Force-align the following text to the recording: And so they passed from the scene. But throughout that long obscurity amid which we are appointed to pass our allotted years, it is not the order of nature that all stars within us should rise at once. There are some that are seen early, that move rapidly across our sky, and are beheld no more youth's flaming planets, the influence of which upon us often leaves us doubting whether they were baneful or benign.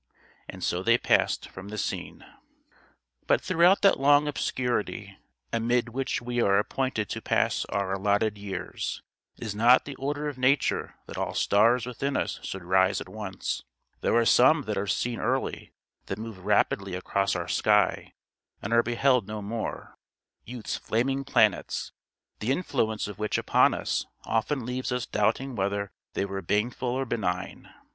And 0.49 0.63
so 0.63 0.81
they 0.81 0.97
passed 0.97 1.47
from 1.47 1.67
the 1.69 1.77
scene. 1.77 2.25
But 3.27 3.39
throughout 3.39 3.83
that 3.83 3.99
long 3.99 4.27
obscurity 4.27 5.15
amid 5.53 5.89
which 5.89 6.23
we 6.23 6.41
are 6.41 6.57
appointed 6.57 7.07
to 7.09 7.21
pass 7.21 7.65
our 7.65 7.93
allotted 7.93 8.35
years, 8.35 9.03
it 9.37 9.43
is 9.43 9.53
not 9.53 9.85
the 9.85 9.93
order 9.97 10.27
of 10.27 10.39
nature 10.39 10.95
that 11.05 11.19
all 11.19 11.35
stars 11.35 11.85
within 11.85 12.17
us 12.17 12.39
should 12.41 12.63
rise 12.63 12.99
at 12.99 13.07
once. 13.09 13.61
There 13.99 14.15
are 14.15 14.25
some 14.25 14.63
that 14.63 14.75
are 14.75 14.87
seen 14.87 15.19
early, 15.19 15.71
that 16.07 16.17
move 16.17 16.39
rapidly 16.45 16.95
across 16.95 17.35
our 17.35 17.47
sky, 17.47 18.13
and 18.59 18.73
are 18.73 18.81
beheld 18.81 19.27
no 19.27 19.39
more 19.43 19.99
youth's 20.45 20.77
flaming 20.77 21.23
planets, 21.23 21.91
the 22.39 22.51
influence 22.51 23.07
of 23.07 23.19
which 23.19 23.37
upon 23.37 23.75
us 23.75 24.07
often 24.23 24.65
leaves 24.65 24.91
us 24.91 25.05
doubting 25.05 25.55
whether 25.55 25.91
they 26.13 26.25
were 26.25 26.41
baneful 26.41 26.89
or 26.89 27.05
benign. 27.05 27.71